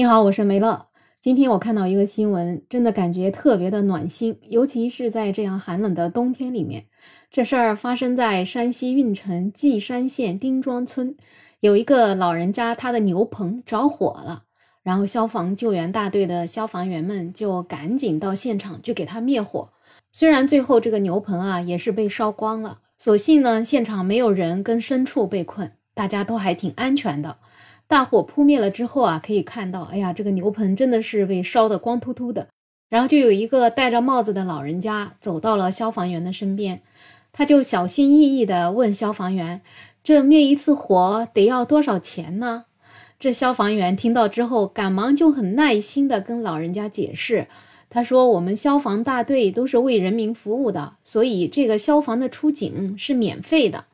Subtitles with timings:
[0.00, 0.86] 你好，我是梅乐。
[1.20, 6.86] 今天我看到一个新闻，真的感觉特别的暖心，尤其是在这样寒冷的冬天里面。
[7.30, 11.16] 这事儿发生在山西运城稷山县丁庄村，
[11.60, 14.44] 有一个老人家，他的牛棚着火了，
[14.82, 19.68] 然后消防救援大队的消防员们就赶紧到现场去给他灭火。
[20.12, 27.36] 虽然最后这个牛棚啊也是被烧光了，所幸呢现场没有人跟牲畜被困，大家都还挺安全的。
[27.90, 32.46] 大火扑灭了之后啊，可以看到，哎呀，这个牛棚真的是被烧得光秃秃的。
[32.88, 36.82] 然后就有一个戴着帽子的老人家走到了消防员的身边，
[37.32, 39.62] 他就小心翼翼地问消防员
[40.04, 42.66] ：“这灭一次火得要多少钱呢？”
[43.18, 47.48] 这消防员听到之后，赶忙就很耐心地跟老人家解释，
[47.88, 53.86] 他说：“我们消防大队都是为人民服务的，所以这个消防的出警是免费的。”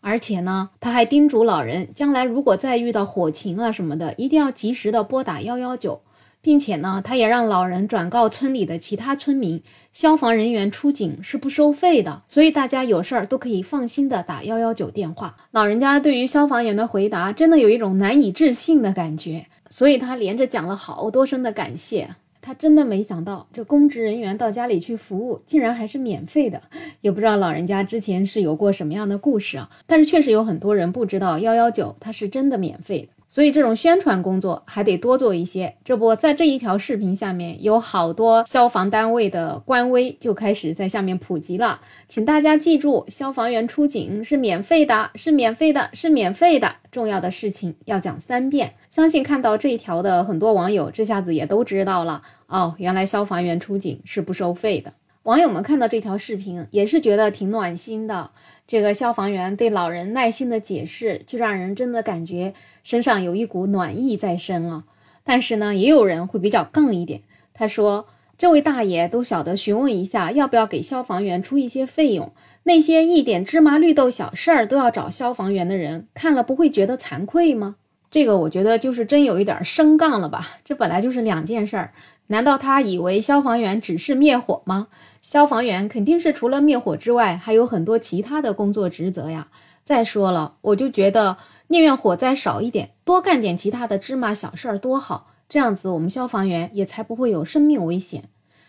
[0.00, 6.00] 而且呢，他还叮嘱老人，将来如果再遇到火情啊什么的，一定要及时的拨打幺幺九，
[6.40, 15.36] 并且呢，他也让老人转告村里的其他村民，消防人员出警是不收费的，所以大家有事儿都可以放心的打幺幺九电话。
[15.50, 22.14] 老人家对于消防员的回答，真的有一种难以置信的感觉，所以他连着讲了好多声的感谢。
[22.40, 26.62] 他真的没想到，这公职人员到家里去服务，竟然还是免费的。
[27.00, 29.70] 也不知道老人家之前是有过什么样的故事啊。
[29.86, 33.08] 但是确实有很多人不知道幺幺九它是真的免费的。
[33.30, 35.74] 所以这种宣传工作还得多做一些。
[35.84, 46.76] 这不在这一条视频下面有好多消防单位的官微就开始在下面普及了，请大家记住，消防员出警是免费的，是免费的，是免费的。
[46.90, 48.72] 重要的事情要讲三遍。
[48.88, 54.94] 相信看到这一条的很多网友这下子也都知道了哦，原来消防员出警是不收费的。
[55.28, 58.30] 网友们看到这条视频也是觉得挺暖心的。
[58.66, 64.84] 这个消防员对老人耐心的解释，就让人真的感觉身上有一股暖意在身啊。
[65.24, 67.20] 但是呢，也有人会比较杠一点，
[67.52, 68.06] 他说
[68.38, 72.32] ：“这位大爷都晓得询问一下，要不要给消防员出一些费用？
[72.62, 77.76] 那些一点芝麻绿豆小事儿都要找消防员的人，看了不会觉得惭愧吗？”
[78.10, 80.56] 这个我觉得就是真有一点升杠了吧？
[80.64, 81.92] 这本来就是两件事儿。
[82.28, 84.88] 难道他以为消防员只是灭火吗？
[85.20, 89.48] 消防员肯定是除了灭火之外，还有很多其他的工作职责呀。
[89.82, 98.24] 再说了，我就觉得宁愿火灾少一点，多干点其他的芝麻小事儿多好，这样子我们消防员也才不会有生命危险。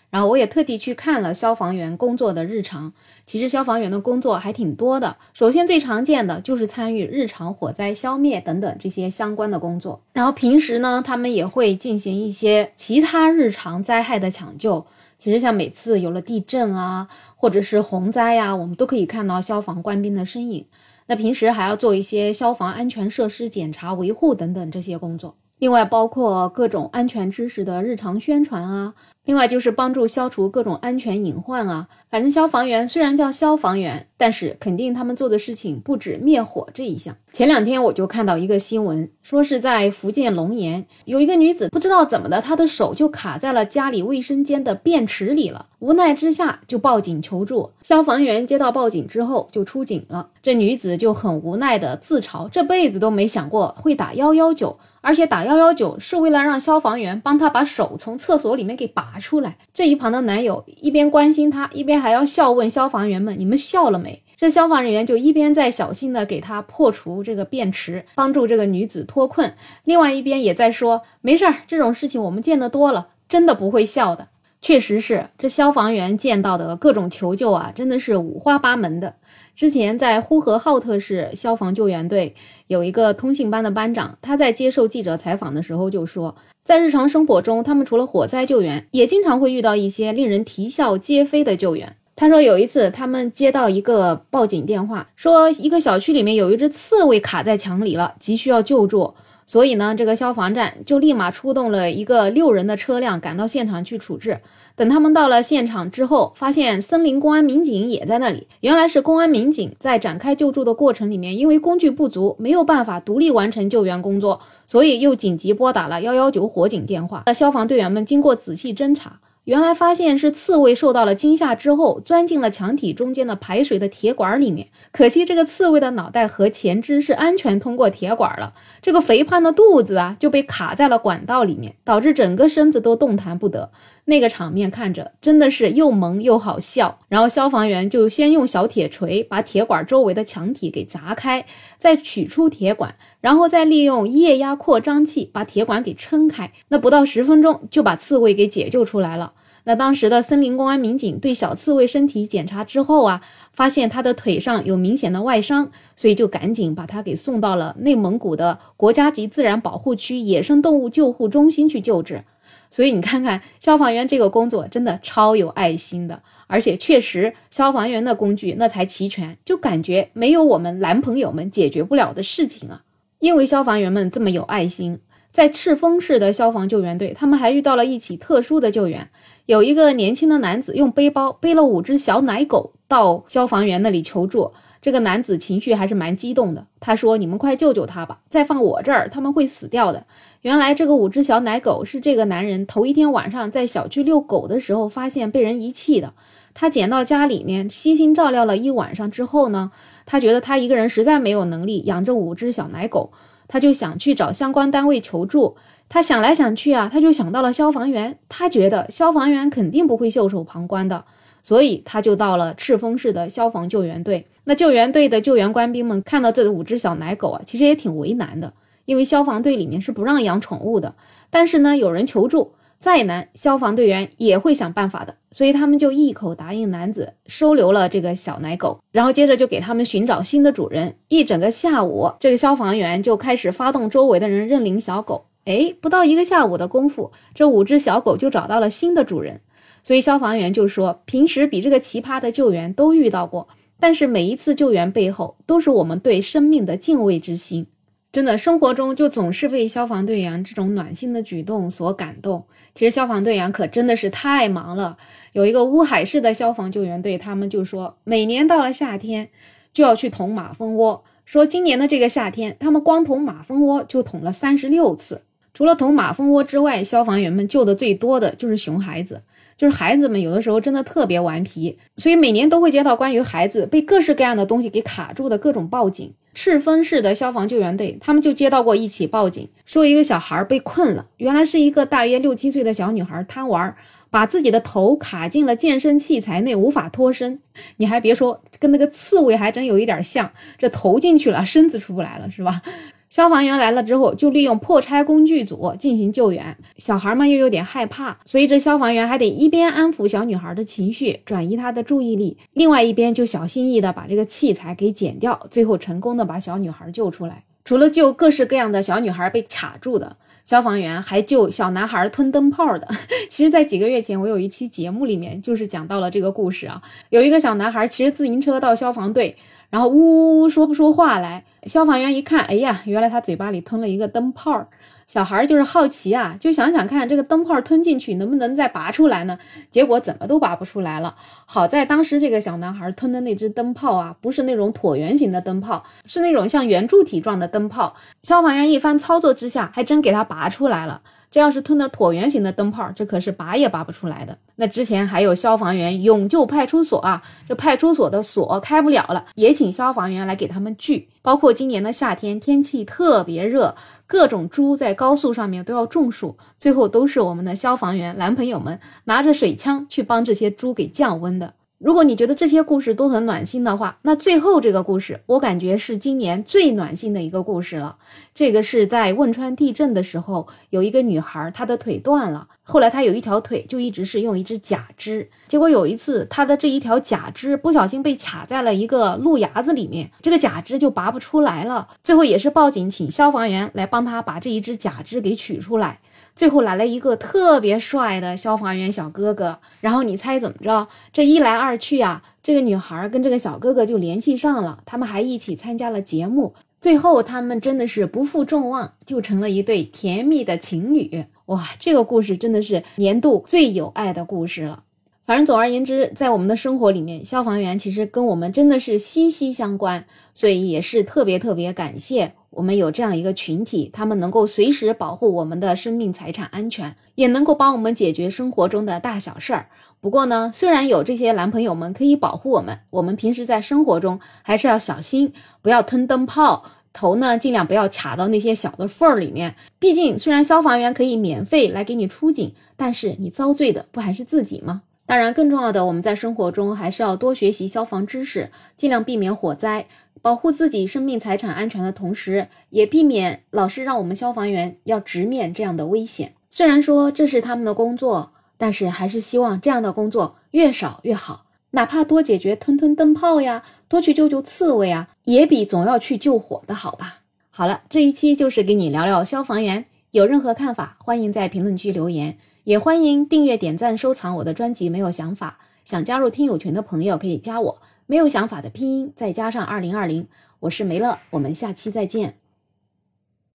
[0.10, 2.92] 然后我也特地去看了消防员工作的日常，
[3.26, 5.18] 其实消防员的工作还挺多的。
[5.34, 14.86] 首先最常见的就是参与日常火灾消灭等等这些相关的工作，然后平时呢，他们也会进行一些其他日常灾害的抢救。
[15.18, 20.66] 其实像每次有了地震啊，或者是洪灾呀，我们都可以看到消防官兵的身影。
[21.08, 25.36] 那平时还要做一些消防安全设施检查、维护等等这些工作。
[25.58, 28.94] 另外，包括各种安全知识的日常宣传啊，
[29.30, 31.88] 另外就是帮助消除各种安全隐患啊。
[32.10, 37.16] 反正消防员虽然叫消防员，但是肯定他们做的事情不止灭火这一项。
[37.32, 47.70] 前两天我就看到一个新闻，说是在福建龙岩有一个女子不知道怎么的，她的手就卡在了家里卫生间的便池里了，无奈之下就报警求助。
[47.84, 54.80] 消防员接到报警之后就出警了，这女子就很无奈的自嘲，这辈子都没想过会打幺幺九。
[55.02, 59.58] 而且打幺幺九是为了让消防员帮他把手从厕所里面给拔出来。
[59.74, 69.54] 这一旁的男友一边关心她，一边还要笑问消防员们：“你们笑了没？”这消防人员就一边在小心的给他破除这个便池，帮助这个女子脱困，
[69.84, 74.30] 另外一边也在说：“没事儿，这种事情我们见得多了，真的不会笑的。”
[74.62, 79.16] 确实是，这消防员见到的各种求救啊，真的是五花八门的。
[79.60, 82.34] 之前在呼和浩特市消防救援队
[82.68, 86.34] 有一个通信班的班长，他在接受记者采访的时候就说，
[86.64, 91.98] 在日常生活中，他们除了火灾救援，也经常会遇到一些令人啼笑皆非的救援。
[92.16, 99.14] 他说，有一次他们接到一个报警电话，说一个小区里面有一只刺猬卡在墙里了，急需要救助。
[99.50, 104.42] 所以呢，这个消防站就立马出动了一个六人的车辆赶到现场去处置。
[104.76, 108.46] 等他们到了现场之后，发现森林公安民警也在那里。
[108.60, 117.24] 原来是公安民警在展开救助的过程里面，因为工具不足，没有办法独立完成救援工作，所以又紧急拨打了幺幺九火警电话。
[117.26, 119.20] 那消防队员们经过仔细侦查。
[119.50, 124.68] 原来发现是刺猬受到了惊吓之后，钻进了墙体中间的排水的铁管里面。
[124.92, 133.72] 可惜这个刺猬的脑袋和前肢是安全通过铁管了，这个肥胖的肚子啊就被卡在了管道里面，导致整个身子都动弹不得。
[134.06, 137.00] 那个场面看着真的是又萌又好笑。
[137.08, 141.44] 然后消防员就先用小铁锤把铁管周围的墙体给砸开，
[141.80, 149.34] 再取出铁管，然后再利用液压扩张器把铁管给撑开，那不到十分钟就把刺猬给解救出来了。
[149.64, 153.22] 那当时的森林公安民警对小刺猬身体检查之后啊，
[153.54, 162.24] 发现它的腿上有明显的外伤，所以就赶紧把它给送到了内蒙古的国家级自然保护区野生动物救护中心去救治。
[162.72, 172.84] 所以你看看消防员这个工作真的超有爱心的，而且确实消防员的工具那才齐全，就感觉没有我们男朋友们解决不了的事情啊！
[173.20, 175.00] 因为消防员们这么有爱心。
[175.32, 179.10] 在赤峰市的消防救援队，他们还遇到了一起特殊的救援。
[179.50, 184.52] 有一个年轻的男子用背包背了五只小奶狗到消防员那里求助。
[184.80, 190.06] 这个男子情绪还是蛮激动的，他说：“你们快救救他吧，再放我这儿，他们会死掉的。”
[190.42, 196.14] 原来这个五只小奶狗是这个男人头一天晚上在小区遛狗的时候发现被人遗弃的。
[196.54, 199.72] 他捡到家里面，悉心照料了一晚上之后呢，
[200.06, 203.12] 他觉得他一个人实在没有能力养这五只小奶狗。
[203.50, 205.58] 他就想去找相关单位求助，
[205.90, 211.04] 他想来想去啊，他就想到了消防员，他觉得消防员肯定不会袖手旁观的，
[211.44, 214.28] 所以他就到了赤峰市的消防救援队。
[214.44, 218.54] 那救援队的救援官兵们看到这五只小奶狗啊，其实也挺为难的，
[218.86, 220.94] 因为消防队里面是不让养宠物的，
[221.30, 222.54] 但是呢，有人求助。
[222.80, 230.96] 再难，消防队员也会想办法的，所以他们就一口答应男子收留了这个小奶狗，然后接着就给他们寻找新的主人。
[231.10, 235.26] 一整个下午，这个消防员就开始发动周围的人认领小狗。
[235.44, 239.42] 哎，不到一个下午的功夫，这五只小狗就找到了新的主人。
[239.84, 243.50] 所以消防员就说，平时比这个奇葩的救援都遇到过，
[243.80, 247.68] 但是每一次救援背后都是我们对生命的敬畏之心。
[248.12, 252.46] 真的，生活中就总是被消防队员这种暖心的举动所感动。
[252.74, 254.98] 其实消防队员可真的是太忙了。
[255.32, 259.30] 有一个乌海市的消防救援队，他们就说，每年到了夏天
[259.72, 261.04] 就要去捅马蜂窝。
[261.24, 265.22] 说今年的这个夏天，他们光捅马蜂窝就捅了三十六次。
[265.54, 269.22] 除了捅马蜂窝之外，消防员们救的最多的就是熊孩子。
[269.60, 276.14] 就是孩子们有的时候真的特别顽皮，所以每年都会接到关于孩子被各式各样的东西给卡住的各种报警。
[276.34, 281.08] 赤峰市的消防救援队，他们就接到过一起报警，说一个小孩被困了。
[281.18, 283.76] 原来是一个大约六七岁的小女孩贪玩，
[284.10, 287.42] 把自己的头卡进了健身器材内，无法脱身。
[287.76, 292.62] 你还别说，跟那个刺猬还真有一点像，这头进去了，身子出不来了，是吧？
[293.10, 296.56] 消防员来了之后，就利用破拆工具组进行救援。
[296.78, 307.44] 小孩们又有点害怕，所以这消防员还得一边安抚小女孩的情绪，转移她的注意力，另外一边就小心翼翼的把这个器材给剪掉，最后成功的把小女孩救出来。
[307.66, 312.88] 除了救各式各样的小女孩被卡住的，消防员还救小男孩吞灯泡的。
[313.30, 316.82] 其实，在几个月前，我有一期节目里面就是讲到了这个故事啊。
[317.10, 319.36] 有一个小男孩骑着 自行车到消防队。
[319.70, 324.68] 然后呜呜呜说不出话来，消防员一看，哎呀，原来他嘴巴里吞了一个灯泡。
[325.06, 329.40] 小孩就是好奇啊，就想想看这个灯泡吞进去能不能再拔出来呢？
[329.72, 331.16] 结果怎么都拔不出来了。
[331.48, 337.96] 好在当时这个小男孩吞的那只灯泡啊，不是那种椭圆形的灯泡，是那种像圆柱体状的灯泡。
[338.22, 341.02] 消防员一番操作之下，还真给他拔出来了。
[341.32, 344.38] 这要是吞的椭圆形的灯泡，这可是拔也拔不出来的。
[344.56, 351.08] 那之前还有消防员勇救派出所啊，这派出所的锁开不了了，也请消防员来给他们锯。
[351.22, 353.76] 包括今年的夏天，天气特别热，
[354.08, 361.54] 各种猪在高速上面都要中暑，最后都是我们的消防员男朋友们拿着水枪去帮这些猪给降温的。
[361.80, 367.96] 如果你觉得这些故事都很暖心的话，那最后这个故事，我感觉是今年最暖心的一个故事了。
[368.34, 386.00] 这个是在汶川地震的时候，有一个女孩，她的腿断了，后来她有一条腿就一直是用一只假肢，结果有一次她的这一条假肢不小心被卡在了一个路牙子里面，这个假肢就拔不出来了，最后也是报警请消防员来帮她把这一只假肢给取出来。
[386.36, 390.88] 最后来了一个特别帅的消防员小哥哥，然后你猜怎么着？
[391.12, 396.54] 这一来二去啊，这个女孩跟这个小哥哥就联系上了，他们还一起参加了节目。
[396.80, 401.26] 最后他们真的是不负众望，就成了一对甜蜜的情侣。
[401.50, 404.84] 哇，这个故事真的是年度最有爱的故事了。
[405.26, 412.34] 反正总而言之，在我们的生活里面，消防员其实跟我们真的是息息相关，所以也是特别特别感谢。
[412.52, 419.70] 我们有这样一个群体，他们能够随时保护我们的生命财产安全，也能够帮我们解决生活中的大小事儿。
[420.02, 426.64] 不过呢，虽然有这些男朋友们可以保护我们，我们平时在生活中还是要小心，不要吞灯泡，
[427.00, 429.56] 头呢尽量不要卡到那些小的缝儿里面。
[429.80, 434.82] 毕竟，虽然消防员可以免费来给你出警，但是你遭罪的不还是自己吗？
[435.06, 439.88] 当然，更重要的，我们在生活中还是要多学习消防知识，尽量避免火灾。
[440.22, 446.34] 保护自己生命财产安全的同时，也避免老是让我们消防员要直面这样的危险。
[446.50, 451.46] 虽然说这是他们的工作，但是还是希望这样的工作越少越好。
[451.72, 457.20] 哪怕多解决吞吞灯泡呀，多去救救刺猬啊，也比总要去救火的好吧。
[457.52, 464.90] 好了，这一期就是给你聊聊消防员，有任何看法，欢迎在评论区留言，也欢迎订阅、点赞、收藏我的专辑。
[464.90, 467.82] 没有想法，想加入听友群的朋友可以加我。
[468.08, 470.28] 没有想法的拼音再加上二零二零，
[470.62, 472.40] 我是梅乐，我们下期再见。